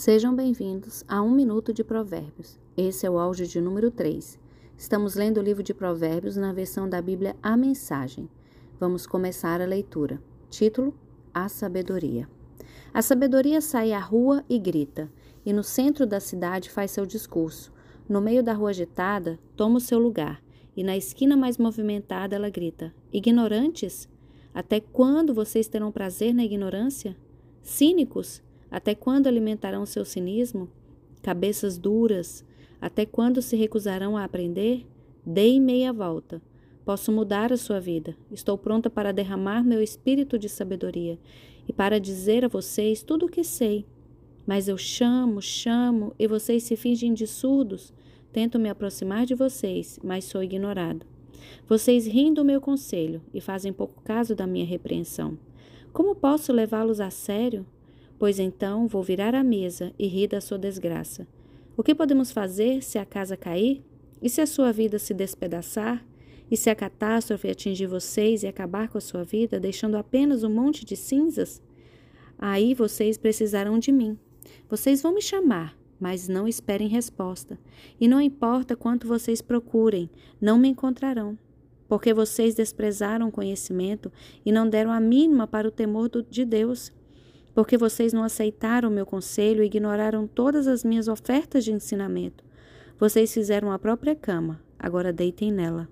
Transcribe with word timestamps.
Sejam 0.00 0.34
bem-vindos 0.34 1.04
a 1.06 1.20
Um 1.20 1.30
Minuto 1.30 1.74
de 1.74 1.84
Provérbios. 1.84 2.58
Esse 2.74 3.04
é 3.04 3.10
o 3.10 3.18
áudio 3.18 3.46
de 3.46 3.60
número 3.60 3.90
3. 3.90 4.38
Estamos 4.74 5.14
lendo 5.14 5.36
o 5.36 5.42
livro 5.42 5.62
de 5.62 5.74
Provérbios 5.74 6.38
na 6.38 6.54
versão 6.54 6.88
da 6.88 7.02
Bíblia 7.02 7.36
A 7.42 7.54
Mensagem. 7.54 8.26
Vamos 8.80 9.06
começar 9.06 9.60
a 9.60 9.66
leitura. 9.66 10.18
Título: 10.48 10.94
A 11.34 11.50
Sabedoria. 11.50 12.26
A 12.94 13.02
sabedoria 13.02 13.60
sai 13.60 13.92
à 13.92 13.98
rua 13.98 14.42
e 14.48 14.58
grita, 14.58 15.12
e 15.44 15.52
no 15.52 15.62
centro 15.62 16.06
da 16.06 16.18
cidade 16.18 16.70
faz 16.70 16.92
seu 16.92 17.04
discurso. 17.04 17.70
No 18.08 18.22
meio 18.22 18.42
da 18.42 18.54
rua 18.54 18.70
agitada, 18.70 19.38
toma 19.54 19.76
o 19.76 19.82
seu 19.82 19.98
lugar, 19.98 20.42
e 20.74 20.82
na 20.82 20.96
esquina 20.96 21.36
mais 21.36 21.58
movimentada 21.58 22.34
ela 22.34 22.48
grita: 22.48 22.90
Ignorantes? 23.12 24.08
Até 24.54 24.80
quando 24.80 25.34
vocês 25.34 25.68
terão 25.68 25.92
prazer 25.92 26.32
na 26.32 26.42
ignorância? 26.42 27.14
Cínicos? 27.60 28.42
Até 28.70 28.94
quando 28.94 29.26
alimentarão 29.26 29.84
seu 29.84 30.04
cinismo? 30.04 30.68
Cabeças 31.22 31.76
duras, 31.76 32.44
até 32.80 33.04
quando 33.04 33.42
se 33.42 33.56
recusarão 33.56 34.16
a 34.16 34.24
aprender? 34.24 34.86
Dei 35.24 35.60
meia 35.60 35.92
volta. 35.92 36.40
Posso 36.84 37.12
mudar 37.12 37.52
a 37.52 37.56
sua 37.56 37.78
vida. 37.78 38.16
Estou 38.30 38.56
pronta 38.56 38.88
para 38.88 39.12
derramar 39.12 39.62
meu 39.62 39.82
espírito 39.82 40.38
de 40.38 40.48
sabedoria 40.48 41.18
e 41.68 41.72
para 41.72 42.00
dizer 42.00 42.44
a 42.44 42.48
vocês 42.48 43.02
tudo 43.02 43.26
o 43.26 43.28
que 43.28 43.44
sei. 43.44 43.84
Mas 44.46 44.66
eu 44.66 44.78
chamo, 44.78 45.42
chamo 45.42 46.14
e 46.18 46.26
vocês 46.26 46.62
se 46.62 46.74
fingem 46.76 47.12
de 47.12 47.26
surdos. 47.26 47.92
Tento 48.32 48.58
me 48.58 48.68
aproximar 48.68 49.26
de 49.26 49.34
vocês, 49.34 49.98
mas 50.02 50.24
sou 50.24 50.42
ignorado. 50.42 51.04
Vocês 51.68 52.06
riem 52.06 52.32
do 52.32 52.44
meu 52.44 52.60
conselho 52.60 53.20
e 53.34 53.40
fazem 53.40 53.72
pouco 53.72 54.00
caso 54.02 54.34
da 54.34 54.46
minha 54.46 54.64
repreensão. 54.64 55.38
Como 55.92 56.14
posso 56.14 56.52
levá-los 56.52 57.00
a 57.00 57.10
sério? 57.10 57.66
Pois 58.20 58.38
então 58.38 58.86
vou 58.86 59.02
virar 59.02 59.34
a 59.34 59.42
mesa 59.42 59.94
e 59.98 60.06
rir 60.06 60.28
da 60.28 60.42
sua 60.42 60.58
desgraça. 60.58 61.26
O 61.74 61.82
que 61.82 61.94
podemos 61.94 62.30
fazer 62.30 62.82
se 62.82 62.98
a 62.98 63.04
casa 63.06 63.34
cair? 63.34 63.82
E 64.20 64.28
se 64.28 64.42
a 64.42 64.46
sua 64.46 64.70
vida 64.70 64.98
se 64.98 65.14
despedaçar? 65.14 66.04
E 66.50 66.54
se 66.54 66.68
a 66.68 66.74
catástrofe 66.74 67.48
atingir 67.48 67.86
vocês 67.86 68.42
e 68.42 68.46
acabar 68.46 68.90
com 68.90 68.98
a 68.98 69.00
sua 69.00 69.24
vida, 69.24 69.58
deixando 69.58 69.96
apenas 69.96 70.44
um 70.44 70.50
monte 70.50 70.84
de 70.84 70.96
cinzas? 70.96 71.62
Aí 72.38 72.74
vocês 72.74 73.16
precisarão 73.16 73.78
de 73.78 73.90
mim. 73.90 74.18
Vocês 74.68 75.00
vão 75.00 75.14
me 75.14 75.22
chamar, 75.22 75.74
mas 75.98 76.28
não 76.28 76.46
esperem 76.46 76.88
resposta. 76.88 77.58
E 77.98 78.06
não 78.06 78.20
importa 78.20 78.76
quanto 78.76 79.08
vocês 79.08 79.40
procurem, 79.40 80.10
não 80.38 80.58
me 80.58 80.68
encontrarão. 80.68 81.38
Porque 81.88 82.12
vocês 82.12 82.54
desprezaram 82.54 83.28
o 83.28 83.32
conhecimento 83.32 84.12
e 84.44 84.52
não 84.52 84.68
deram 84.68 84.92
a 84.92 85.00
mínima 85.00 85.46
para 85.46 85.66
o 85.66 85.72
temor 85.72 86.10
de 86.28 86.44
Deus 86.44 86.92
porque 87.60 87.76
vocês 87.76 88.14
não 88.14 88.24
aceitaram 88.24 88.88
o 88.88 88.92
meu 88.92 89.04
conselho 89.04 89.62
e 89.62 89.66
ignoraram 89.66 90.26
todas 90.26 90.66
as 90.66 90.82
minhas 90.82 91.08
ofertas 91.08 91.62
de 91.62 91.70
ensinamento. 91.70 92.42
Vocês 92.98 93.34
fizeram 93.34 93.70
a 93.70 93.78
própria 93.78 94.16
cama, 94.16 94.62
agora 94.78 95.12
deitem 95.12 95.52
nela. 95.52 95.86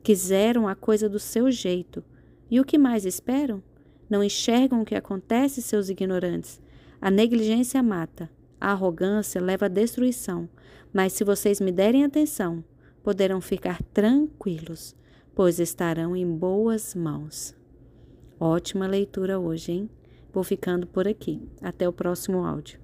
Quiseram 0.00 0.68
a 0.68 0.76
coisa 0.76 1.08
do 1.08 1.18
seu 1.18 1.50
jeito. 1.50 2.04
E 2.48 2.60
o 2.60 2.64
que 2.64 2.78
mais 2.78 3.04
esperam? 3.04 3.60
Não 4.08 4.22
enxergam 4.22 4.80
o 4.80 4.84
que 4.84 4.94
acontece, 4.94 5.60
seus 5.60 5.88
ignorantes. 5.88 6.60
A 7.00 7.10
negligência 7.10 7.82
mata, 7.82 8.30
a 8.60 8.70
arrogância 8.70 9.40
leva 9.40 9.66
à 9.66 9.68
destruição. 9.68 10.48
Mas 10.92 11.14
se 11.14 11.24
vocês 11.24 11.60
me 11.60 11.72
derem 11.72 12.04
atenção, 12.04 12.62
poderão 13.02 13.40
ficar 13.40 13.82
tranquilos, 13.92 14.94
pois 15.34 15.58
estarão 15.58 16.14
em 16.14 16.24
boas 16.24 16.94
mãos. 16.94 17.56
Ótima 18.38 18.86
leitura 18.86 19.36
hoje, 19.36 19.72
hein? 19.72 19.90
Vou 20.36 20.44
ficando 20.44 20.86
por 20.86 21.08
aqui. 21.08 21.40
Até 21.62 21.88
o 21.88 21.92
próximo 21.94 22.44
áudio. 22.44 22.78